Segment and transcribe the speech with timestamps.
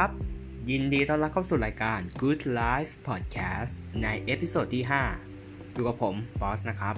[0.00, 0.14] ครับ
[0.70, 3.72] ยินดีต้อนรับเข้าสู่รายการ Good Life Podcast
[4.02, 4.84] ใน episode ที่
[5.28, 6.94] 5 อยู่กับผมบอสนะครับ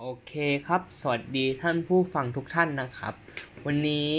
[0.00, 0.32] โอเค
[0.66, 3.14] ครับ สวัสดีท่านผู้ฟังทุกท่านนะครับ
[3.66, 4.12] วันนี้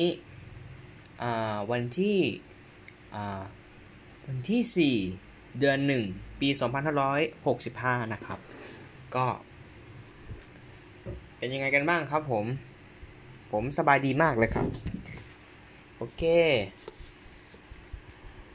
[1.71, 2.19] วันที่
[4.28, 5.78] วันที่ 4 เดือน
[6.10, 6.50] 1 ปี
[7.32, 8.39] 2565 นะครับ
[9.15, 9.25] ก็
[11.38, 12.47] เป็นยังไงกันบ้างครับผม
[13.51, 14.68] ผมสบายดีมากเลยครับ
[15.97, 16.23] โอเค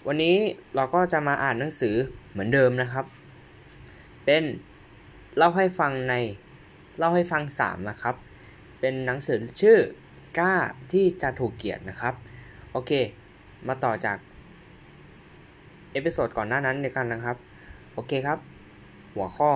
[0.07, 0.37] วันนี้
[0.75, 1.95] เราก็จะมาอ่านหนังสือ
[2.31, 3.05] เหมือนเดิมนะครับ
[4.25, 4.45] เป็น
[5.37, 6.15] เล่าให้ฟังใน
[6.99, 8.15] เล่าให้ฟัง 3 นะครับ
[8.81, 9.79] เป็นหนังสือชื่อ
[10.39, 10.55] กล้า
[10.93, 12.15] ที่จะถูกเกลียดนะครับ
[12.73, 12.91] โอเค
[13.69, 14.17] มาต่อจาก
[15.93, 17.37] episode ก่อนหน้านั้นในกันนะครับ
[17.95, 18.39] โอเคครับ
[19.15, 19.51] หัวข้อ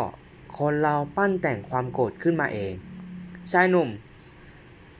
[0.58, 2.72] คนเราปั้นแต่งความโกรธขึ้นมาเอง
[3.52, 3.88] ชายหนุ่ม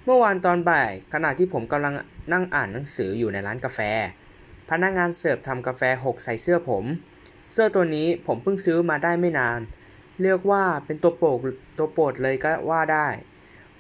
[0.05, 1.95] เมื่อวานตอนบ่ายขณะที่ผมกำลัง
[2.33, 3.81] นั่งอ่านหนังสืออยู่ในร้านกาแฟ
[4.71, 6.85] พนักงานเสิร์ฟทำกาแฟหกใส่เสื้อผม
[7.53, 9.61] เสื้อตัวนี้ผมเพิ่งซื้อมาได้ไม่นาน
[10.23, 11.39] เรียกว่าเป็นตัวโปรด
[11.79, 13.09] ตัวโปรดเลยก็ว่าได้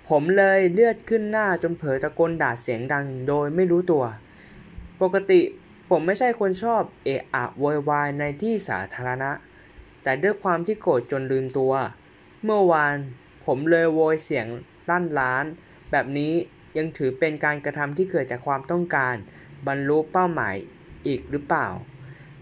[0.08, 4.04] ผมเลยเลือดขึ้นหน้าจนเผลอตะโกนด่าเสียงดังโดยไม่รู้ตัว
[5.02, 5.41] ปกติ
[5.91, 9.30] ผมไม่ใช่คนชอบเอะอะโวยวายในที่สาธารณะ
[10.02, 11.72] แต่ด้วยความที่โกรธจนลืมตัว
[12.44, 12.94] เมื่อวาน
[13.44, 14.46] ผมเลยโวยเสียง
[14.88, 15.44] ลั่นร้าน
[15.91, 16.33] แบบนี้
[16.77, 19.14] ยังถือเป็นการกระทำที่เกิดจากความต้องการ
[19.66, 20.55] บรรลุเป้าหมาย
[21.06, 21.66] อีกหรือเปล่า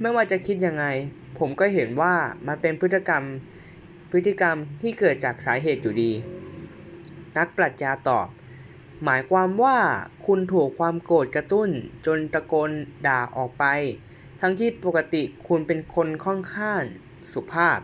[0.00, 0.84] ไม่ว่าจะคิดยังไง
[1.38, 2.14] ผมก็เห็นว่า
[2.46, 3.24] มันเป็นพฤติกรรม
[4.10, 6.12] พฤติกรรมที่เกิดจากสาเหตุอยู่ดี
[7.36, 8.26] นักปรัชญาตอบ
[9.04, 9.76] หมายความว่า
[10.26, 11.68] คุณถูกความโกรธกระตุ้น
[12.06, 12.70] จนตะโกน
[13.06, 13.64] ด่าออกไป
[14.40, 16.80] ทั้งที่ปกติคุณเป็นคนค่อนข้าง
[17.32, 17.78] สุภาพ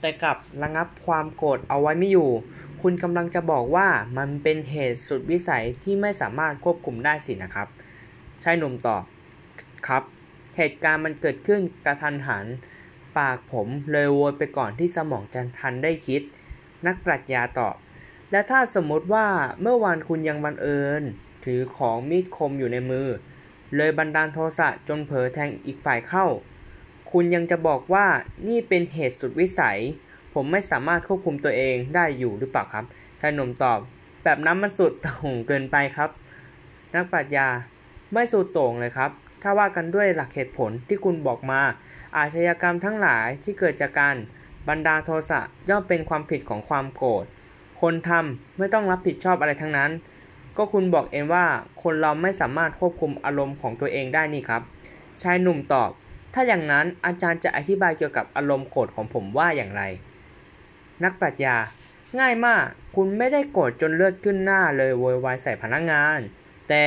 [0.00, 2.30] แต่กลับระงับความโกรธเอาไว้ไม่อยู่
[2.82, 7.68] คุณกำลังจะบอกว่ามันเป็นเหตุสุดวิสัยที่ไม่สามารถควบคุมได้สินะครับ
[8.42, 9.02] ชายหนุ่มตอบ
[9.86, 10.02] ครับ
[10.56, 12.46] เหตุการณ์มันเกิดขึ้นกระทันหัน
[13.18, 16.22] ปากผมเลยโวยไปก่อนที่สมองจะทันได้คิด
[16.86, 17.76] นักปรัชญาตอบ
[18.30, 19.26] และถ้าสมมติว่า
[19.60, 21.02] เมื่อวานคุณยังบังเอิญ
[21.44, 23.08] ถือของมีดคมอยู่ในมือ
[23.76, 26.26] เลยบันดาลโทสะจนเผลอแทงอีกฝ่ายเข้า
[27.10, 28.06] คุณยังจะบอกว่า
[28.48, 29.80] นี่เป็นเหตุสุดวิสัย
[30.34, 32.84] ผมไม่สามารถควบคุมตัวเองได้อยู่หรือเปล่าครับ
[33.20, 33.78] ชายหนุ่มตอบ
[34.24, 36.10] แบบนั้นมันสุดโต่งเกินไปครับ
[36.94, 37.48] นักปรัชญา
[38.12, 39.10] ไม่สุดโต่งเลยครับ
[39.42, 41.60] ถ้าว่ากันด้วยหลักเหตุผลที่คุณบอกมา
[42.16, 44.16] อาชญากรรมทั้งหลายที่เกิดจากการ
[44.68, 47.24] บรรดาโทสะย่อมเป็นความผิดของความโกรธ
[47.80, 49.90] คนทำไม่ต้องรับผิดชอบอะไรทั้งนั้น
[50.56, 51.46] ก็คุณบอกเองว่า
[51.82, 54.62] คนเราไม่สามารถควบคุมอารมณ์ของตัวเองได้นี่ครับ
[55.22, 55.90] ชายหนุ่มตอบ
[56.34, 59.82] ถ้าอย่างนั้นอาจารย์จะอธิบายเกี่ยวกับอารมณ์โกรธของผมว่าอย่างไร
[61.04, 61.56] นักปรัชญา
[62.20, 62.64] ง่ายมาก
[62.96, 66.18] คุณไม่ได้โกรธจนเลือดขึ้นหน้าเลยโวยวายใส่พนักงาน
[66.68, 66.84] แต่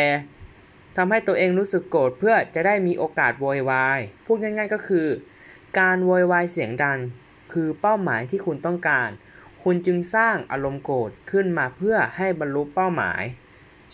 [0.97, 5.07] ทำให้ตัวเองรู้สึกโกรธเพื่อจะได้มีโอกาสโวยวาย พูดง่าย ๆก็คือ
[5.79, 6.99] การโวยวายเสียงดัง
[7.53, 9.09] คือเป้าหมายที่คุณต้องการ
[9.63, 13.23] คุณจึงสร้างอารมณ์โกรธขึ้นมาเพื่อให้บรรลุเป้าหมาย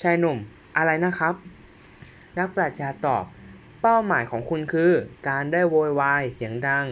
[0.01, 0.38] ชายหนุ่ม
[0.78, 1.34] อะไรนะครับ
[2.38, 3.23] นักปรัชญาตอบ
[3.81, 4.91] เป้าหมายของคุณคือ
[5.28, 6.85] การได้โวยวายเสียงดัง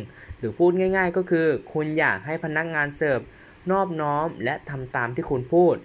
[0.46, 3.20] รือพูดง่าย ๆ ก็คือ คุณอยากให้พนักงานเสิร์ฟ
[3.72, 5.76] นอบน้อมและทำตามที่คุณพูด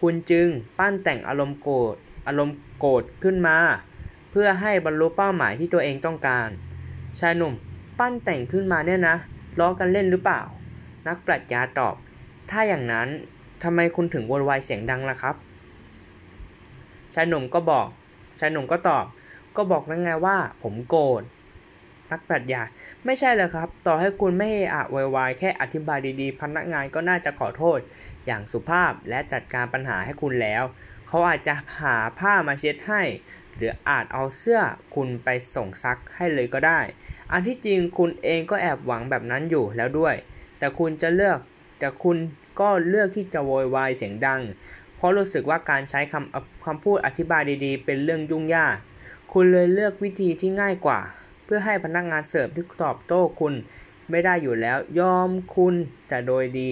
[0.00, 0.48] คุณจึง
[0.78, 1.94] ปั้นแต่งอารมณ์โกรธ
[2.26, 3.56] อารมณ์โกรธขึ้นมา
[4.30, 6.48] เพื่อให้บรรลุเป้าหมายที่ตัวเองต้องการ
[7.20, 7.52] ชายหนุ่ม
[7.98, 9.16] ปั้นแต่งขึ้นมาเนี่ยนะ
[9.60, 10.42] ล้อกันเล่นหรือเปล่า
[11.06, 11.94] นักปรัชญาตอบ
[12.50, 13.08] ถ้าอย่างนั้น
[13.62, 15.36] ทำไมคุณถึงวนวายเสียงดังล่ะครับ
[17.14, 17.88] ชายหนุ่มก็บอก
[18.40, 19.04] ชายหนุ่มก็ตอบ
[19.56, 21.22] ก็บอกแล้วไงว่า ผมโกรธ
[22.10, 22.62] นักปรัชญา
[23.04, 27.78] ไม่ใช่เลยครับ ต่อให้คุณไม่อะวยวายแค่อธิบายดีๆ พนักงานก็น่าจะขอโทษ
[28.26, 30.64] อย่างสุภาพและจัดการปัญหาให้คุณแล้ว
[31.08, 33.02] เขาอาจจะหาผ้ามาเช็ดให้
[33.56, 34.60] หรืออาจเอาเสื้อ
[34.94, 36.80] คุณไปส่งซักให้เลยก็ได้
[37.32, 40.14] อันที่จริงคุณเองก็แอบหวังแบบนั้นอยู่แล้วด้วย
[40.58, 41.38] แต่คุณจะเลือก
[41.78, 42.16] แต่คุณ
[42.60, 44.40] ก็เลือกที่จะโวยวายเสียงดัง
[44.96, 48.76] เพราะรู้สึกว่าการใช้คำคำพูดอธิบายดีๆ เป็นเรื่องยุ่งยาก
[49.32, 51.00] คุณเลยเลือกวิธีที่ง่ายกว่า
[51.44, 53.54] เพื่อให้พนักงานเสิร์ฟที่ตอบโต้คุณ
[54.10, 55.74] ไม่ได้อยู่แล้ว ยอมคุณ
[56.08, 56.70] แต่โดยดี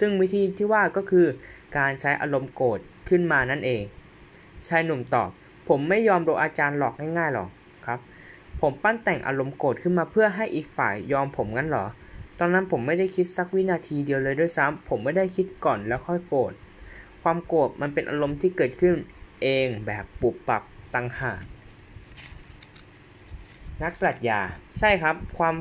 [0.00, 1.26] ซึ่งวิธีที่ว่าก็คือ
[1.76, 2.78] การใช้อารมณ์โกรธ
[3.08, 3.82] ขึ้นมานั่นเอง
[4.68, 5.30] ชายหนุ่มตอบ
[5.68, 7.48] ผมไม่ยอมโดนอาจารย์หลอกง่ายๆหรอก
[7.86, 8.00] ครับ
[8.60, 11.86] ผมปั้นแต่งอารมณ์โกรธขึ้นมาเพื่อให้อีกฝ่ายยอมผมงั้นหรอ
[12.38, 16.52] ตอนนั้นผมไม่ได้คิดสักวินาทีเดียวเลยด้วยซ้ำผมไม่ได้คิดก่อนแล้วค่อยโกรธ
[17.22, 18.94] ความโกรธมันเป็นอารมณ์ที่เกิดขึ้น
[19.42, 20.62] เองแบบปุบปับ
[20.94, 21.40] ตังหาก
[23.82, 24.40] นักปรัชญา
[24.78, 25.54] ใช่ครับ ความ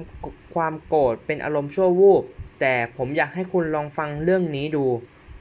[0.56, 2.24] ความโกรธเป็นอารมณ์ชั่ววูบ
[2.60, 4.86] แต่ผมอยากให้คุณลองฟังเรื่องนี้ดู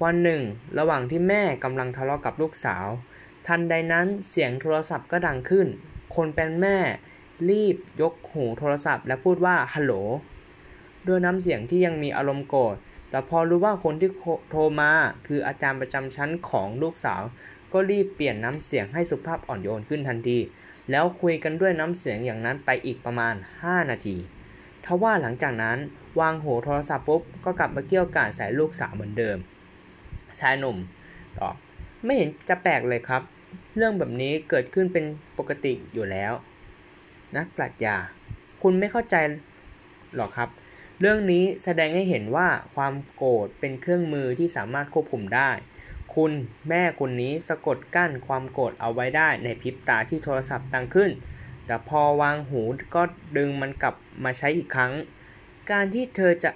[0.02, 0.42] วันหนึ่ง
[0.78, 2.86] ระหว่างที่แม่กำลังทะเลาะกับลูกสาว
[3.46, 5.66] ทันใดนั้นเสียงโทรศัพท์ก็ดังขึ้น
[6.16, 6.78] คนเป็นแม่
[7.50, 9.92] รีบยกหูโทรศัพท์ และพูดว่าฮัลโหล
[11.06, 12.76] ด้วยน้ำเสียงที่ยังมีอารมณ์โกรธ
[13.10, 14.10] แต่พอรู้ว่าคนที่
[14.50, 14.90] โทรมา
[15.26, 17.22] คืออาจารย์ประจำชั้นของลูกสาว
[17.72, 20.38] ก็รีบเปลี่ยนน้ำเสียงให้สุภาพอ่อนโยนขึ้นทันที
[20.90, 24.16] แล้วคุยกันด้วยน้ำเสียงอย่างนั้นไปอีกประมาณ 5 นาที
[24.84, 25.78] ทว่าหลังจากนั้น
[26.20, 29.38] วางหูโทรศัพท์ปุ๊บก็กลับมาเกี่ยวกาดใส่ลูกสาวเหมือนเดิม
[30.40, 30.76] ชายหนุ่ม
[31.38, 31.54] ตอบ
[32.04, 33.22] ไม่เห็นจะแปลกเลยครับ
[33.76, 35.04] เรื่องแบบนี้เกิดขึ้นเป็น
[35.38, 36.32] ปกติอยู่แล้ว
[37.36, 37.96] นักปรัชญา
[38.62, 39.14] คุณไม่เข้าใจ
[40.14, 40.48] หรอครับ
[41.00, 45.50] เรื่องนี้แสดงให้เห็นว่าความโกรธเป็นเครื่องมือที่สามารถควบคุมได้
[46.22, 46.34] คุณ
[46.68, 51.10] แม่คนนี้สะกดกั้นความโกรธเอาไว้ได้ในพริบตาที่โทรศัพท์ดังขึ้น
[51.66, 52.62] แต่พอวางหู
[52.94, 53.02] ก็
[53.36, 53.94] ดึงมันกลับ
[54.24, 54.92] มาใช้อีกครั้ง
[55.70, 56.50] การที่เธอจะ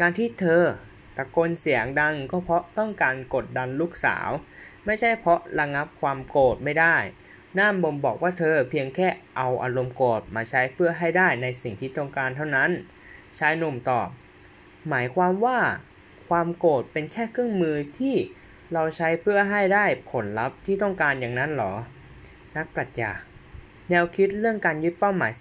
[0.00, 0.62] การที่เธอ
[1.16, 4.30] ตะโกนเสียงดังก็เพราะต้องการกดดันลูกสาว
[4.84, 6.96] ไม่ใช่เพราะระงับความโกรธไม่ได้
[7.58, 12.70] น้าบ่มบอกว่าเธอเพียงแค่เอาอารมณ์โกรธมาใช้เพื่อให้ได้ในสิ่งที่ต้องการเท่านั้น
[13.38, 14.08] ชายหนุ่มตอบ
[14.88, 15.58] หมายความว่า
[16.28, 18.16] ความโกรธเป็นแค่เครื่องมือที่
[18.74, 21.72] เราใช้เพื่อให้ได้ผลลัพธ์ที่ต้องการอย่างนั้นหรอ
[22.56, 23.12] นักปรัชญา
[23.90, 25.32] แนวคิดเรื่องการยึดเป้าหมาย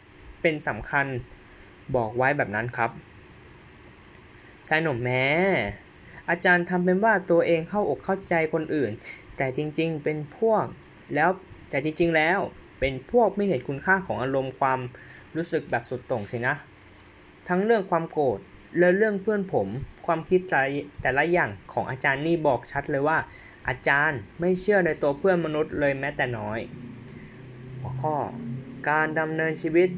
[0.42, 1.06] เป็นสำคัญ
[1.96, 2.92] บอกไว้แบบนั้นครับ
[4.68, 5.26] ชายหนุ่มแม้
[6.30, 8.92] อาจารย์ทำเป็นว่าตัวเองเข้าอกเข้าใจคนอื่น
[9.38, 10.66] แต่จริงๆ เป็นพวก
[11.16, 11.30] แล้ว
[11.70, 12.40] แต่จริงๆแล้ว
[12.80, 14.80] เป็นพวกไม่เห็นคุณค่าของอารมณ์ความ
[15.36, 16.56] รู้สึกแบบสุดโต่งสินะ
[17.48, 18.40] ทั้งเรื่องความโกรธ
[18.78, 19.68] และเรื่องเพื่อนผม
[20.06, 20.42] ความคิด
[21.02, 23.18] แต่ละอย่างของอาจารย์นี่บอกชัดเลยว่า
[23.68, 26.60] อาจารย์ไม่เชื่อในตัวเพื่อนมนุษย์เลยแม้แต่น้อย
[27.80, 28.16] หัวข้อ
[28.90, 29.90] การดำเนินชีวิต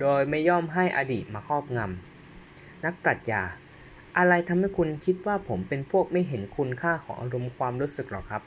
[0.00, 3.42] โดยไม่ย่อมให้อดีตมาครอบงำนักปรัชญา
[4.18, 8.42] อะไรทำให้คุณคิดว่าผมเป็นพวกไม่เห็นคุณค่าของอารมณ์ความรู้สึกหรอครับ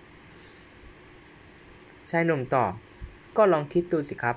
[2.10, 2.72] ชายหนุ่มตอบ
[3.38, 4.36] ก็ลองคิดดูสิครับ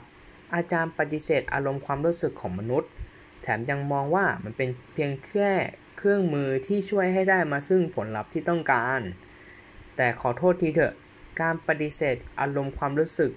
[0.55, 2.91] อาจารย์ปฏิเสธอารมณ์ความรู้สึกของมนุษย์
[3.43, 5.53] แถมยังมองว่ามันเป็นเพียงแค่
[5.99, 9.01] เครื่องมือที่ช่วยให้ได้มาซึ่งผลลัพธ์ที่ต้องการ
[9.97, 10.95] แต่ขอโทษทีเถอะ
[11.41, 13.31] การปฏิเสธอารมณ์ความรู้สึก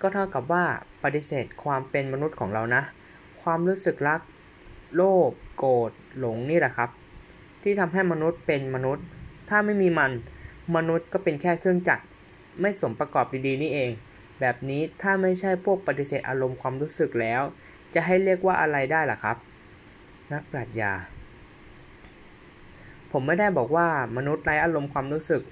[0.00, 0.64] ก็เท่ากับว่า
[1.04, 2.82] ปฏิเสธความเป็นมนุษย์ของเรานะ
[3.42, 4.20] ความรู้สึกรัก
[4.94, 6.90] โลภ โกรธ หลงนี่แหละครับ
[7.62, 9.04] ที่ทำให้มนุษย์เป็นมนุษย์
[9.48, 10.12] ถ้าไม่มีมัน
[10.76, 12.04] มนุษย์ก็เป็นแค่เครื่องจักร
[12.60, 13.90] ไม่สมประกอบดีๆนี่เอง
[14.40, 17.42] แบบนี้ถ้าไม่ใช่พวกปฏิเสธอารมณ์ความรู้สึกแล้ว
[17.94, 19.36] จะให้เรียกว่าอะไรได้ล่ะครับ
[20.32, 20.92] นักปรัชญา
[23.12, 25.42] ผมไม่ได้บอกว่ามนุษย์ไร้อารมณ์ความรู้สึก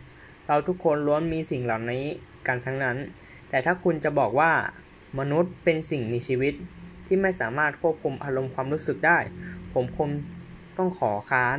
[0.46, 2.04] เราทุกคนล้วนมีสิ่งเหล่านี้
[2.46, 2.96] กันทั้งนั้น
[3.48, 4.52] แต่ถ้าคุณจะบอกว่า
[5.18, 6.54] มนุษย์เป็นสิ่งมีชีวิต
[7.06, 9.18] ที่ไม่สามารถควบคุมอารมณ์ความรู้สึกได้
[9.72, 10.08] ผมคง
[10.76, 11.58] ต้องขอค้าน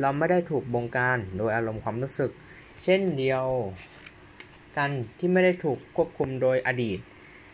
[0.00, 2.30] เราไม่ได้ถูกบงการโดยอารมณ์ความรู้สึก
[2.82, 3.46] เช่นเดียว
[4.76, 6.98] กันที่ไม่ได้ถูกควบคุมโดยอดีต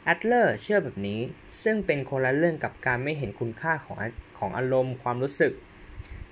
[0.08, 1.20] แอดเลอร์เชื่อแบบนี้
[1.62, 3.96] ซึ่งเป็นคนละเรื่องกับการไม่เห็นคุณค่าของ
[4.38, 5.52] ของอารมณ์ความรู้สึก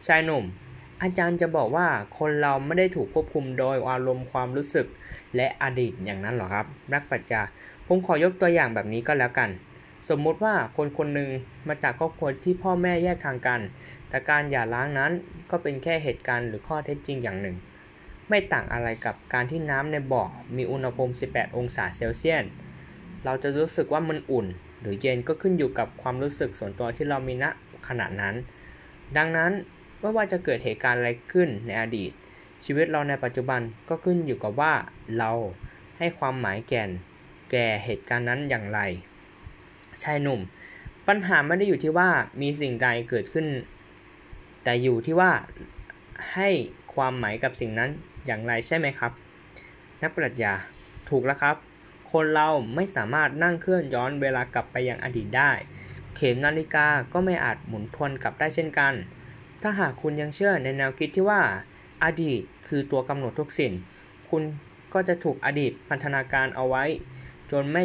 [0.07, 0.45] ชายหนุ่ม
[1.03, 1.89] อาจารย์จะบอกว่า
[2.19, 4.87] คนเราไม่ได้ถูกควบคุมโดยอารมณ์ความรู้สึก
[5.37, 7.43] และอดีตอย่างนั้นหรอครับนักปัจจา
[7.87, 9.51] ผมขอยกตัวอย่างแบบนี้ก็แล้วกัน
[10.09, 11.31] สมมุติว่าคนคนหนึ่ง
[11.69, 13.61] มาจากครอบครัวที่พ่อแม่แยกทางกัน
[14.09, 15.13] แต่การหย่าร้างนั้น
[15.51, 17.57] ก็เป็นแค่เหตุการณ์หรือข้อเท็จจริงอย่างหนึ่ง
[18.29, 20.25] ไม่ต่างอะไรกับการที่น้ำในบ่อ
[20.57, 22.45] มีอุณหภูมิ 18 องศาเซลเซียส
[23.25, 24.47] เราจะรู้สึกว่ามันอุ่น
[24.81, 27.45] หรือเย็นก็ขึ้นอยู่กับความรู้สึกส่วนตัวที่เรามีณ
[27.89, 28.35] ขณะนั้น
[29.17, 29.53] ดังนั้น
[30.01, 32.11] ไม่ว่าจะเกิดเหตุการณ์อะไรขึ้นในอดีต
[32.65, 34.73] ชีวิตเราในปัจจุบันก็ขึ้นอยู่กับว่า
[35.19, 35.31] เรา
[35.99, 36.91] ให้ความหมายแก่น
[37.51, 38.81] แก่เหตุการณ์นั้นอย่างไร
[40.03, 40.41] ชายหนุ่ม
[41.09, 42.09] ปัญหาไม่ได้อยู่ที่ว่า
[42.41, 43.47] มีสิ่งใดเกิดขึ้น
[44.65, 45.31] แต่อยู่ที่ว่า
[46.35, 46.49] ให้
[46.95, 47.91] ความหมายกับสิ่งนั้น
[48.27, 49.13] อย่างไรใช่ไหมครับ
[50.03, 50.53] นักปรัชญา
[51.11, 51.57] ถูกแล้วครับ
[52.13, 55.51] คนเราไม่สามารถนั่งเคลื่อนย้อนเวลากลับไปยังอดีตได้
[56.17, 58.95] เข็มนาฬิกาก็ไม่อาจหมุนทวนกลับได้เช่นกัน
[59.63, 61.41] ถ้าหากคุณยังเชื่อในแนวคิดที่ว่า
[62.05, 63.73] อดีตคือตัวกำหนดทุกสิ่ง
[64.31, 64.43] คุณ
[64.95, 66.85] ก็จะถูกอดีตพันธนาการเอาไว้
[67.51, 67.83] จนไม่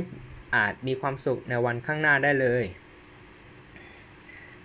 [0.55, 2.63] อาจมีความสุขในวันข้างหน้าได้เลย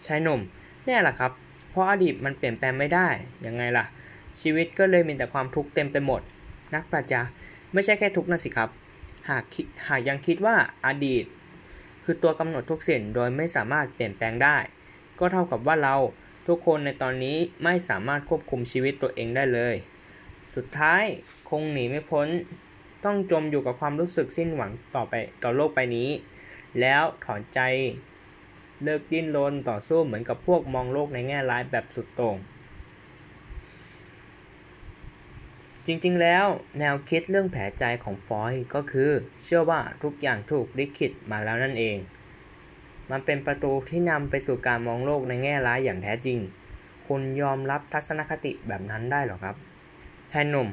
[0.07, 0.41] ชายหนุ่ม
[0.87, 1.33] นี่แหละครับ
[1.71, 3.09] เพราะอดีตมันเปลี่ยนแปลงไม่ได้
[3.47, 3.85] ยังไงล่ะ
[4.41, 6.21] ชีวิตก็เลยมีแต่ความทุกข์เต็มไปหมด
[6.75, 7.23] นักปรัชญา
[7.73, 8.71] ไม่ใช่แค่ทุกข์นะสิครับ
[9.29, 9.45] หาก
[9.89, 10.57] หากยังคิดว่า
[10.87, 11.25] อดีต
[12.05, 14.57] คือตัวกำหนดทุกสิ่งโดยไม่สามารถเปลี่ยนแปลงได้
[15.19, 15.97] ก็เท่ากับว่าเรา
[16.47, 19.75] ทุกคนในตอนนี้ไม่สามารถควบคุมชีวิตตัวเองได้เลย
[20.55, 21.03] สุดท้าย
[21.51, 22.29] คงหนีไม่พ้น
[23.05, 26.11] ต้องจมอยู่กับความรู้สึกสิ้นหวังต่อไปต่อโลกไปนี้
[26.81, 27.61] แล้วถอนใจ
[28.83, 32.37] เลิกดิ้นรนต่อสู้เหมือนกับพวกมองโลกในแง่ร้ายแบบสุดโต่ง
[35.87, 36.47] จริงๆ แล้ว
[36.79, 39.11] แนวคิดเรื่องแผลใจของฟอยก็คือ
[39.45, 41.97] เชื่อว่าทุกอย่างถูกลิขิตมาแล้วนั่นเอง
[43.11, 46.39] มันเป็นประตูที่นำไปสู่การมองโลกในแง่ร้ายอย่างแท้จริง
[47.07, 49.57] คุณยอมรับทัศนคติแบบนั้นได้หรอครับ
[50.31, 50.69] ชายหนุ่ม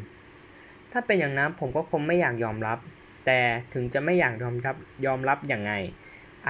[0.92, 2.80] ถ้าเป็นอย่างนั้นผมก็คงไม่อยากยอมรับ
[3.26, 3.40] แต่
[3.74, 5.72] ถึงจะไม่อยากยอมรับยอมรับอย่างไง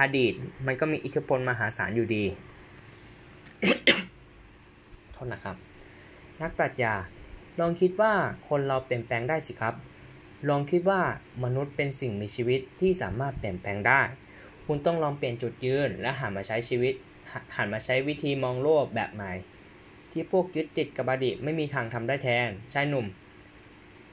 [0.00, 0.32] อดีต
[0.66, 2.24] มันก็มีอิทธิพลมหาศาลอยู่ดี
[5.12, 5.56] โทษนะครับ
[6.40, 6.94] นักปรัชญา
[7.60, 8.12] ลองคิดว่า
[8.48, 9.74] คนเราเปลี่ยนแปลงได้สิครับ
[10.48, 11.00] ลองคิดว่า
[11.44, 14.00] มนุษย์เป็นสิ่งมีชีวิตที่สามารถเปลี่ยนแปลงได้
[14.66, 16.94] คุณต้องลองเปลี่ยนจุดยืนและหันมาใช้ชีวิต
[17.56, 19.32] หันมาใช้วิธีมองโลกแบบใหม่
[20.12, 23.06] ที่พวกยึดติดกับอดีตไม่มีทางทำได้แทนชายหนุ่ม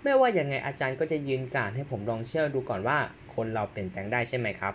[0.03, 2.97] ไม่ว่าอย่างไงอาจารย์ก็จะยืนการให้ผมลองเชื่อดูก่อนว่า
[3.35, 4.73] คนเราเปลี่ยนแปลงได้ใช่ไหมครับ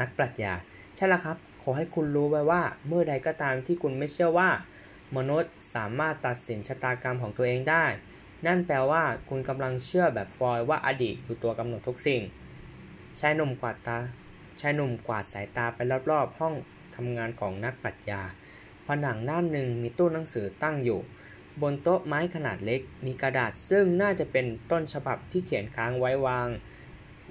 [0.00, 0.52] นักปรัชญา
[0.96, 4.48] ใช่แล้วครับ ขอให้คุณรู้ไว้ว่าเมื่อใดก็ตามที่คุณไม่เชื่อว่า
[5.16, 7.86] มนุษย์สามารถตัดสินชะตากรรมของตัวเองได้
[8.46, 12.22] นั่นแปลว่าคุณกำลังเชื่อแบบฟอยว่าอดีตคือตัวกำหนดทุกสิ่ง
[13.20, 13.98] ชายหนุ่มกวาดตา
[14.60, 15.78] ชายหนุ่มกวาดสายตาไป
[16.10, 16.54] รอบๆ ห้อง
[16.96, 18.22] ทำงานของนักปรัชญา
[18.86, 21.00] ผนังด้านหนึ่งมีตู้หนังสือตั้งอยู่
[21.62, 26.48] บนโต๊ะไม้ขนาดเล็ก มีกระดาษซึ่งน่าจะเป็นต้นฉบับที่เขียนค้างไว้วาง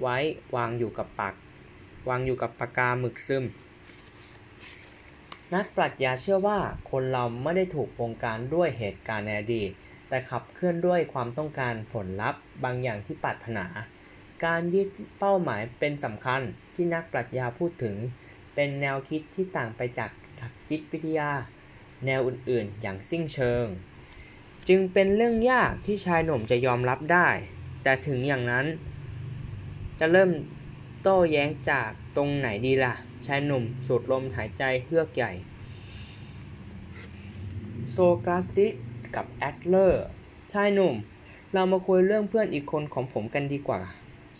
[0.00, 0.16] ไว้
[0.56, 1.34] วางอยู่กับปาก
[2.08, 3.44] วางอยู่กับปากกาหมึกซึม
[5.54, 6.58] นักปรัชญาเชื่อว่า
[6.90, 9.70] คนเราไม่ได้ถูกวงการด้วยเหตุการณ์ในอดีต
[10.08, 13.66] แต่ขับเคลื่อนด้วยความต้องการผลลัพธ์บางอย่างที่ปรารถนา
[14.44, 14.88] การยึด
[15.18, 16.40] เป้าหมายเป็นสำคัญ
[16.74, 17.96] ที่นักปรัชญาพูดถึง
[18.54, 21.30] เป็นแนวคิดที่ต่างไปจากหลักจิตวิทยา
[22.06, 23.64] แนวอื่นๆ อย่างสิ้นเชิง
[24.68, 27.28] จึงเป็นเรื่องยากที่ชายหนุ่มจะยอมรับได้
[27.82, 28.66] แต่ถึงอย่างนั้น
[30.00, 30.30] จะเริ่ม
[31.02, 32.94] โต้แย้งจากตรงไหนดีล่ะ
[33.26, 35.32] ชายหนุ่มสูดลมหายใจเฮือกใหญ่
[37.90, 38.72] โซกราสติก
[39.16, 40.04] กับแอดเลอร์
[40.52, 40.94] ชายหนุ่ม
[41.52, 43.80] เรามาคุยเรื่องเพื่อนอีกคนของผมกันดีกว่า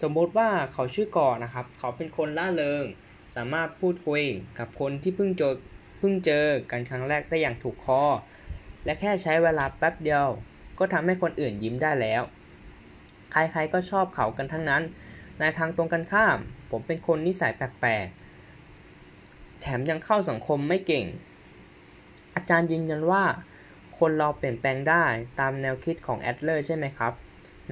[0.01, 2.85] สมมติว่าเขาชื่อกอนะครับ เขาเป็นคนล่าเริง
[3.37, 4.23] สามารถพูดคุย
[4.59, 5.55] กับคนที่เพิ่งเจอ
[5.99, 8.03] เพิ่งเจอกันครั้งแรกได้อย่างถูกคอ
[8.85, 10.29] และแค่ใช้เวลาแป๊บเดียว
[10.79, 12.23] ก็ทำให้คนอื่นยิ้มได้แล้ว
[13.33, 14.83] ใครๆก็ชอบเขากันทั้งนั้น
[15.41, 16.39] ในทางตรงกันข้าม
[16.71, 18.07] ผมเป็นคนนิสัยแปลก
[19.61, 21.07] แถมยังเข้าสังคมไม่เก่ง
[22.35, 23.25] อาจารย์ยืนยันว่า
[23.99, 25.05] คนเราเปลี่ยนแปลงได้
[25.41, 27.13] ตามแนวคิดของแอดเลอร์ใช่ไหมครับ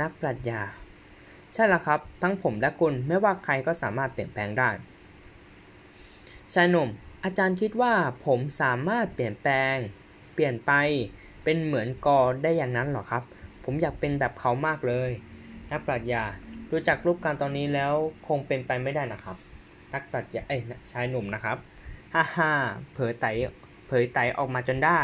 [0.01, 0.63] นักปรัชญา
[1.53, 4.71] ใช่แล้วครับ ทั้งผมและคุณไม่ว่าใครก็สามารถเปลี่ยนแปลงได้
[6.55, 6.89] ชายหนุ่ม
[7.25, 7.95] อาจารย์คิดว่า
[8.27, 9.77] ผมสามารถเปลี่ยนแปลง
[10.35, 10.73] เปลี่ยนไป
[11.45, 13.23] เป็นเหมือนกอได้อย่างนั้นหรอครับ
[13.65, 15.11] ผมอยากเป็นแบบเขามากเลย
[15.71, 16.25] นักปรัชญา
[16.71, 17.93] ดูจากรูปการตอนนี้แล้ว
[18.29, 19.37] คงเป็นไปไม่ได้นะครับ
[19.95, 20.61] นักปรัชญาเอ้ย
[20.93, 21.57] ชายหนุ่มนะครับ
[22.15, 22.53] ฮ่าฮ่า
[22.95, 23.27] เผยไต
[23.89, 25.01] เผยไตออกมาจนได้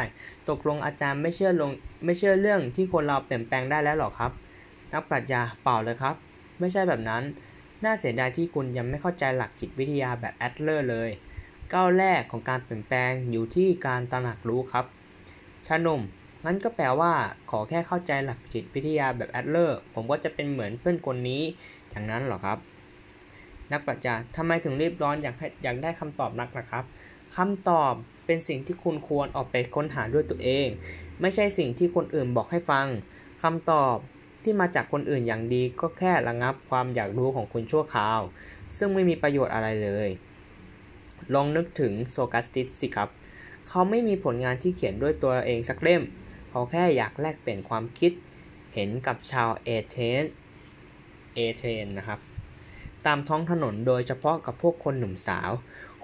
[0.48, 1.70] ตกลงอาจารย์ไม่เชื่อลง
[2.04, 4.32] ไม่เชื่อเรื่องที่คนเราเปลี่ยนแปลงได้แล้วหรอครับ
[4.92, 6.14] นักปรัชญาเปล่าเลยครับ
[6.60, 7.22] ไม่ใช่แบบนั้น
[7.84, 11.10] น่าเสียดายที่คุณยังไม่เข้าใจหลักจิตวิทยาแบบแอดเลอร์เลย
[11.72, 14.84] ก้าวแรกของการเปลี่ยนแปลงอยู่ที่การตระหนักรู้ครับ
[15.66, 16.00] ชานุ่ม
[16.44, 17.12] งั้นก็แปลว่า
[17.50, 21.42] ขอแค่เข้าใจหลักจิตวิทยาแบบแอดเลอร์ผมก็จะเป็นเหมือนเพื่อนคนนี้
[21.90, 22.58] อย่างนั้นหรอครับ
[23.72, 26.84] นักปรัชญาทำไมถึงรีบร้อนอยากให้อยากได้คำตอบนักนะครับ
[27.36, 27.92] คำตอบ
[28.26, 30.68] เป็นสิ่งที่คุณควรออกไปค้นหาด้วยตัวเอง
[31.20, 32.86] ไม่ใช่สิ่งที่คนอื่นบอกให้ฟัง
[33.42, 33.96] คำตอบ
[34.42, 38.20] ที่มาจากคนอื่นอย่างดีก็แค่ระงับความอยากรู้ของคุณชั่วคราว
[38.76, 40.08] ซึ่งไม่มีประโยชน์อะไรเลย
[41.34, 43.08] ลองนึกถึงโซกัสติสสิครับ
[43.68, 46.02] เขาไม่มีผลงานที่เขียนด้วยตัวเองสักเล่ม
[46.56, 48.12] เขาแค่อยากแลกเปลี่ยนความคิด
[48.74, 50.22] เห็นกับชาวเอเธน
[51.34, 52.20] เอเธนนะครับ
[53.06, 55.50] ตามท้องถนนโดยเฉพาะกับพวกคนหนุ่มสาว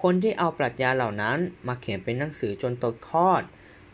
[0.01, 3.41] คนที่เอาปรัชญาเหล่านั้นมาเขียนเป็นหนังสือจนตกทอด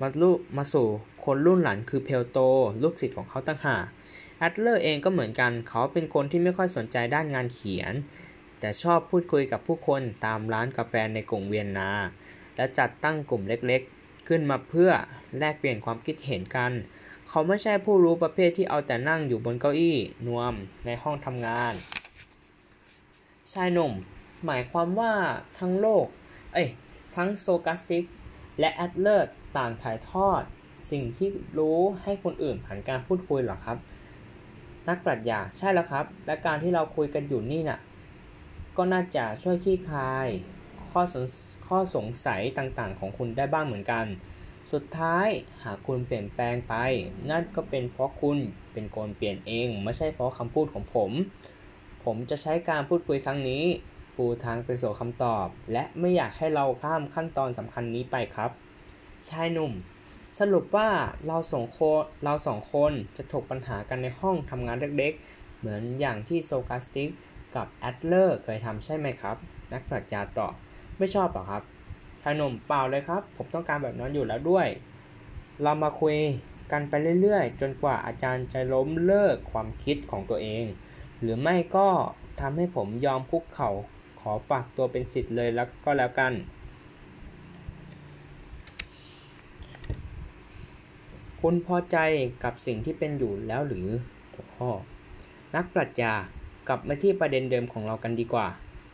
[0.01, 0.87] มาลุมาสู่
[1.25, 2.39] คนรุ่นหลังคือเพลโต
[2.81, 3.83] ลูกศิษย์ของเขาตั้งหาก
[4.37, 7.93] แอดเลอร์เองก็เหมือนกัน เขาเป็นคนที่ไม่ค่อยสนใจด้านงานเขียน
[8.59, 11.91] แต่ชอบพูดคุยกับผู้คนตามร้านกาแฟในกรุงเวียนนา
[12.55, 13.83] และจัดตั้งกลุ่มเล็ก
[14.27, 14.91] ขึ้นมาเพื่อ
[15.39, 16.71] แลกเปลี่ยนความคิดเห็นกัน
[17.29, 20.53] เขาไม่ใช่ผู้รู้ประเภทที่เอาแต่นั่งอยู่บนเก้าอี้นวม
[20.85, 21.73] ในห้องทำงาน
[23.53, 23.93] ชายหนุ่ม
[24.45, 25.13] หมายความว่า
[25.59, 26.05] ทั้งโลก
[26.53, 26.69] เอ้ย
[27.15, 28.05] ทั้งโสกราตีส
[28.59, 30.41] และแอดเลอร์ต่างถ่ายทอด
[30.91, 33.77] สิ่งที่รู้ให้คนอื่นผ่านการพูดคุยหรอครับ
[34.89, 37.79] นักปรัชญาใช่แล้วครับ และการที่เราคุยกันอยู่นี่นะ่ะ
[38.77, 40.27] ก็น่าจะช่วยขี้คลาย
[40.99, 41.27] ข้อสง
[41.67, 44.05] ข้อสงสัยต่างๆ ของคุณได้บ้างเหมือนกัน
[44.73, 45.27] สุดท้าย
[45.63, 46.75] หากคุณเปลี่ยนแปลงไป
[47.29, 48.37] นั่นก็เป็นเพราะคุณ
[48.73, 51.11] เป็นคนเปลี่ยนเอง ไม่ใช่เพราะคำพูดของผม
[52.03, 53.63] ผมจะใช้การพูดคุยครั้งนี้
[54.17, 58.51] ปูทางไปสู่คำตอบ และไม่อยากให้เราข้ามขั้นตอนสำคัญนี้ไปครับ
[59.29, 59.71] ชายหนุ่ม
[60.39, 60.89] สรุปว่า
[61.27, 67.09] เราสองคนเราสองคนจะถกปัญหากันในห้องทำงานเล็กๆ เหมือนอย่างที่โซกาสติก
[67.55, 69.37] กับแอดเลอร์เคยทำใช่ไหมครับ
[69.73, 70.55] นักปรัชญาตอบ
[70.97, 71.63] ไม่ชอบหรอครับ
[72.21, 74.67] ชายหนุ่มเปล่าเลยครับ ผมต้องการแบบนั้นอยู่แล้วด้วย
[75.61, 76.15] เรามาคุย
[76.71, 80.65] กันไปเรื่อยๆ จนกว่าอาจารย์จะล้มเลิกความคิดของตัวเอง
[81.21, 81.87] หรือไม่ก็
[82.39, 83.71] ทำให้ผมยอมคุกเข่า
[84.19, 86.33] ขอฝากตัวเป็นสิทธิ์เลยแล้วก็แล้วกัน
[91.41, 91.97] คุณพอใจ
[92.43, 93.87] กับสิ่งที่เป็นอยู่แล้วหรือ
[94.33, 94.69] หัวข้อ
[95.55, 96.13] นักปรัชญา
[96.67, 98.47] กลับมาที่ประเด็นเดิมของเรากันดีกว่า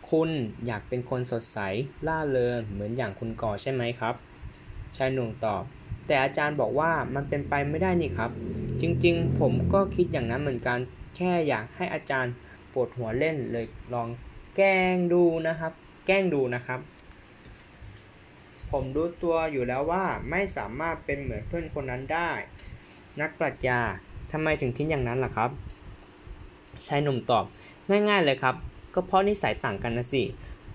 [0.10, 0.30] คุณ
[0.68, 1.60] อยากเป็นคนสดใส
[2.08, 4.16] ล่าเริงเหมือนอย่างคุณก่อใช่ไหมครับ
[4.98, 5.64] ชายหนุ่มตอบ
[6.08, 8.32] แต่อาจารย์บอกว่ามันเป็นไปไม่ได้นี่ครับ
[8.82, 10.80] จริงๆ ผมก็คิดอย่างนั้นเหมือนกัน
[11.16, 12.34] แค่อยากให้อาจารย์
[12.74, 14.08] ปวดหัวเล่นเลยลอง
[14.56, 15.72] แกล้งดูนะครับ
[16.08, 16.80] แกล้งดูนะครับ
[18.72, 22.32] ผมรู้ตัวอยู่แล้วว่าไม่สามารถเป็นเหมือนเพื่อนคนนั้นได้
[23.22, 23.80] นักปรัชญา
[24.32, 25.50] ทำไมถึงคิดอย่างนั้นล่ะครับ
[26.88, 27.46] ชายหนุ่มตอบ
[27.90, 28.56] ง่าย ๆเลยครับ
[28.94, 30.24] ก็เพราะนิสัยต่างกันนะสิ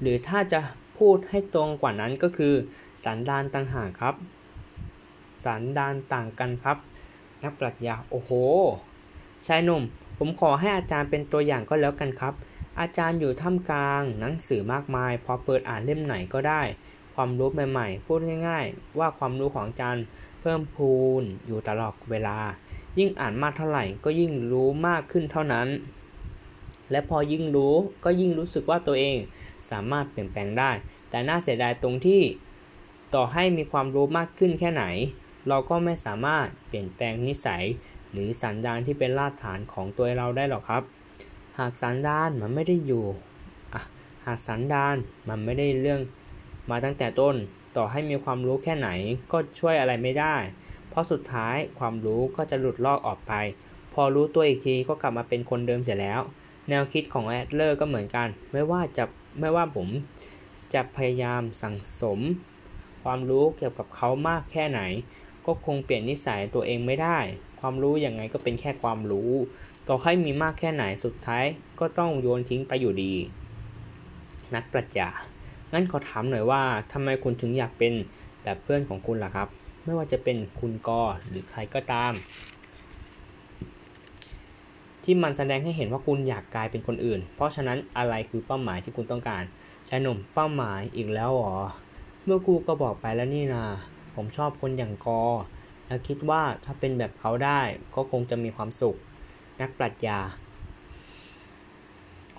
[0.00, 0.60] หรือถ้าจะ
[0.98, 2.54] พูดให้ตรงกว่านั้นก็คือ
[3.04, 4.14] สันดานต่างหากครับ
[5.44, 6.76] สันดานต่างกันครับ
[7.42, 8.30] นักปรัชญาโอ้โห
[9.46, 9.82] ชายหนุ่ม
[10.18, 12.34] ผมขอให้อาจารย์เป็นตัวอย่างก็แล้วกันครับ
[12.80, 16.62] อาจารย์อยู่ท่ามกลาง หนังสือมากมาย พอเปิดอ่านเล่มไหนก็ได้
[17.14, 20.04] ความรู้ใหม่ๆ พูดง่าย ๆ ว่าความรู้ของอาจารย์
[20.40, 22.38] เพิ่มพูนอยู่ตลอดเวลา
[22.98, 25.68] ยิ่งอ่านมากเท่าไหร่ก็ยิ่งรู้มากขึ้นเท่านั้น
[26.90, 29.16] และพอยิ่งรู้ก็ยิ่งรู้สึกว่าตัวเอง
[29.70, 30.70] สามารถเปลี่ยนแปลงได้
[31.10, 32.22] แต่น่าเสียดายตรงที่
[33.14, 34.84] ต่อให้มีความรู้มากขึ้นแค่ไหน
[35.48, 37.64] เราก็ไม่สามารถเปลี่ยนแปลงนิสัย
[38.12, 40.82] หรือสันดานที่เป็นรากฐานของตัวเราได้หรอกครับ
[41.58, 43.04] หากสันดานมันไม่ได้อยู่
[43.74, 43.82] อะ
[44.26, 44.96] หากสันดาน
[45.28, 46.00] มันไม่ได้เรื่อง
[46.70, 47.36] มาตั้งแต่ต้น
[47.76, 48.88] ต่อให้มีความรู้แค่ไหน
[49.32, 50.36] ก็ช่วยอะไรไม่ได้
[50.88, 53.32] เพราะสุดท้ายความรู้ก็จะหลุดลอกออกไป
[53.94, 56.20] พอรู้ตัวอีกทีก็กลับมาเป็นคนเดิมเสียแล้ว
[56.68, 59.04] แนวคิดของแอดเลอร์ก็เหมือนกัน ไม่ว่าจะ
[59.40, 59.88] ไม่ว่าผม
[60.74, 62.20] จะพยายามสั่งสม
[63.02, 64.80] ความรู้เกี่ยวกับเขามากแค่ไหน
[65.46, 67.18] ก็คงเปลี่ยนนิสัยตัวเองไม่ได้
[67.60, 69.30] ความรู้อย่างไงก็เป็นแค่ความรู้
[69.88, 71.44] ต่อให้มีมากแค่ไหนสุดท้าย
[71.80, 73.14] ก็ต้องโยนทิ้งไปอยู่ดี
[74.54, 75.10] นักปรัชญา
[75.72, 77.92] งั้นขอถามหน่อยว่าทำไมคุณถึงอยากเป็น
[78.42, 79.48] แบบเพื่อนของคุณล่ะครับ
[79.84, 82.12] ไม่ว่าจะเป็นคุณกอหรือใครก็ตาม
[85.04, 89.42] ที่มันแสดงให้เห็นว่าคุณอยากกลายเป็นคนอื่น เพราะฉะนั้นอะไรคือเป้าหมายที่คุณต้องการ
[89.88, 91.56] ชายหนุ่มเป้าหมายอีกแล้วหรอ
[92.24, 93.64] เมื่อกูก็บอกไปแล้วนี่นา
[94.14, 95.22] ผมชอบคนอย่างกอ
[95.86, 97.60] และคิดว่าถ้าเป็นแบบเขาได้
[97.94, 98.96] ก็คงจะมีความสุข
[99.60, 100.18] นักปรัชญา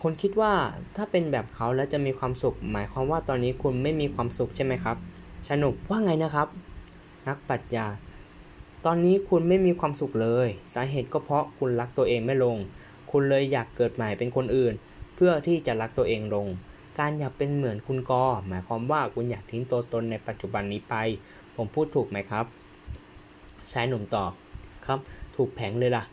[0.01, 0.53] คุณคิดว่า
[0.95, 4.97] ถ้าเป็นแบบเขาแล้วจะมีความสุข หมายความว่าตอนนี้คุณไม่มีความสุขใช่ไหมครับ
[5.47, 6.47] ชนุกว่าไงนะครับ
[7.27, 7.85] นักปรัชญา
[8.85, 12.57] ตอนนี้คุณไม่มีความสุขเลย สาเหตุก็เพราะคุณรักตัวเองไม่ลง
[13.11, 14.73] คุณเลยอยากเกิดใหม่เป็นคนอื่น
[15.15, 16.47] เพื่อที่จะรักตัวเองลง
[16.99, 20.95] การอยากเป็นเหมือนคุณกอหมายความว่าคุณอยากทิ้งตัวตนในปัจจุบันนี้ไป
[21.55, 22.45] ผมพูดถูกไหมครับ
[23.71, 24.31] ชายหนุ่มตอบ
[24.85, 24.99] ครับ
[25.35, 26.03] ถูกแผงเลยล่ะ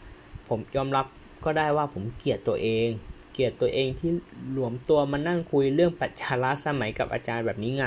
[0.49, 1.07] ผมยอมรับ
[1.45, 2.89] ก็ได้ว่าผมเกลียดตัวเอง
[3.33, 4.11] เกลียดตัวเองที่
[4.53, 7.87] หลวมตัวมานั่งคุยเรื่องปัจจาระสมัยกับอาจารย์แบบนี้ไง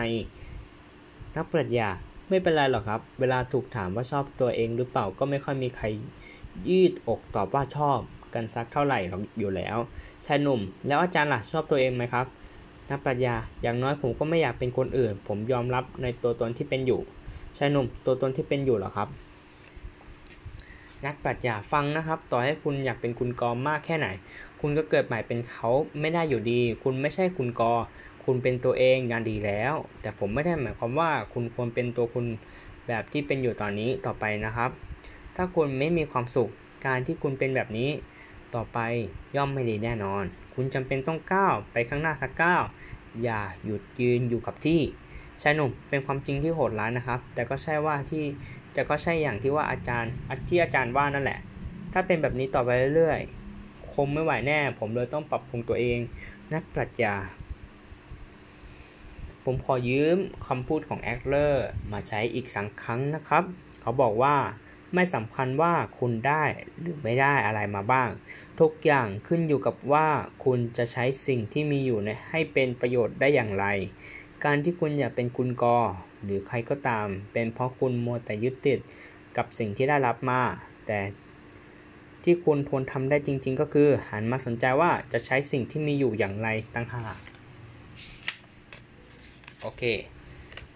[1.35, 1.89] นักปรัชญา
[2.29, 5.85] ไม่เป็นไรหรอกครับ เวลาถูกถามว่าชอบตัวเองหรือเปล่าก็ไม่ค่อยมีใคร
[6.69, 7.99] ยืดอกตอบว่าชอบ
[8.33, 9.77] กันสักเท่าไหร่หรอกอยู่แล้ว
[10.25, 12.25] ชายหนุ่ม แล้วอาจารย์ล่ะชอบตัวเองไหมครับ
[12.91, 17.01] นักปรัชญาอย่างน้อยผมก็ไม่อยากเป็นคนอื่น ผมยอมรับในตัวตนที่เป็นอยู่
[17.57, 19.07] ชายหนุ่มตัวตนที่เป็นอยู่หรอครับ
[21.05, 24.07] นักปรัชญาฟังนะครับ ต่อให้คุณอยากเป็นคุณกอมากแค่ไหน
[24.61, 27.73] คุณก็เกิดใหม่เป็นเขาไม่ได้อยู่ดี คุณไม่ใช่คุณกอ
[28.31, 32.25] คุณเป็นตัวเองงานดีแล้ว แต่ผมไม่ได้หมายความว่าคุณควรเป็นตัวคุณ
[32.87, 34.71] แบบที่เป็นอยู่ตอนนี้ต่อไปนะครับ
[35.35, 36.49] ถ้าคุณไม่มีความสุข
[36.85, 37.89] การที่คุณเป็นแบบนี้
[38.55, 38.79] ต่อไป
[39.35, 40.23] ย่อมไม่ดีแน่นอน
[40.55, 42.63] คุณจำเป็นต้องก้าวไปข้างหน้าสักก้าว
[43.23, 44.81] อย่าหยุดยืนอยู่กับที่
[45.41, 48.23] ชายหนุ่มเป็นความจริงที่โหดร้ายนะครับ แต่ก็ใช่ว่าที่
[48.73, 50.11] แต่ก็ใช่อย่างที่ว่าอาจารย์
[50.47, 51.39] ที่อาจารย์ว่านั่นแหละ
[51.93, 55.99] ถ้าเป็นแบบนี้ต่อไปเรื่อยๆคงไม่ไหวแน่ ผมเลยต้องปรับปรุงตัวเอง
[56.53, 57.15] นักปรัชญา
[59.51, 63.43] ผมขอยืมคำพูดของแอคเลอร์มาใช้อีกสังครั้งนะครับ
[63.81, 64.35] เขาบอกว่า
[64.93, 66.43] ไม่สำคัญว่าคุณได้
[66.79, 68.09] หรือไม่ได้อะไรมาบ้าง
[68.59, 70.07] ทุกอย่างขึ้นอยู่กับว่า
[70.43, 73.65] คุณจะใช้สิ่งที่มีอยู่ให้เป็นประโยชน์ได้อย่างไร
[74.43, 75.79] การที่คุณอยากเป็นคุณกอ
[76.23, 78.79] หรือใครก็ตาม เป็นเพราะคุณมัวแต่ยึดติด
[79.37, 80.41] กับสิ่งที่ได้รับมา
[80.87, 80.99] แต่
[82.23, 87.28] ที่คุณควรทำได้จริง ๆ ก็คือหันมาสนใจว่าจะใช้สิ่งที่มีอยู่อย่างไรตั้งหาก
[89.63, 89.83] โอเค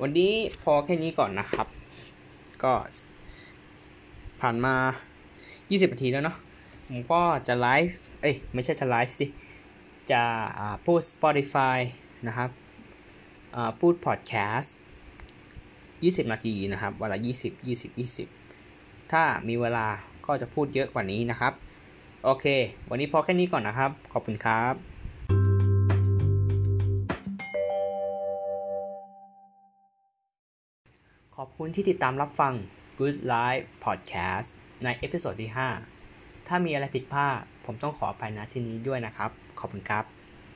[0.01, 1.67] วันนี้พอแค่นี้ก่อนนะครับ
[2.63, 2.73] ก็
[4.41, 4.75] ผ่านมา
[5.33, 6.37] 20 นาทีแล้วเนาะ
[6.87, 9.25] ผมก็จะไลฟ์ เอ้ย ไม่ใช่จะไลฟ์สิ
[10.11, 10.23] จะ
[10.85, 11.77] พูด Spotify
[12.27, 12.49] นะครับ
[13.79, 14.75] พูดพอดแคสต์
[15.63, 17.89] 20 นาทีนะครับเวลา20 20
[18.49, 19.87] 20 ถ้ามีเวลา
[20.25, 21.53] ก็จะพูดเยอะกว่านี้นะครับ
[22.23, 22.45] โอเค
[22.89, 24.92] วันนี้พอแค่นี้ก่อนนะครับ ขอบคุณครับ
[31.57, 32.53] คุณที่ติดตามรับฟัง
[32.99, 34.49] Good Life Podcast
[34.83, 35.51] ใน episode ที่
[35.99, 37.35] 5 ถ้ามีอะไรผิดพลาด
[37.65, 40.12] ผมต้องขออภัยณที่นี้ด้วยนะครับ ขอบคุณครับ